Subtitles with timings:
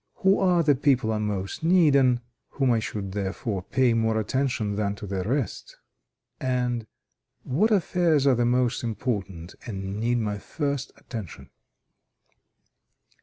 [0.23, 2.21] Who are the people I most need, and to
[2.57, 5.77] whom should I, therefore, pay more attention than to the rest?
[6.39, 6.87] And,
[7.43, 11.51] what affairs are the most important, and need my first attention?"